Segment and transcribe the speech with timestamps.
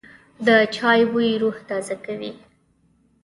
[0.45, 2.31] د چای بوی روح تازه کوي.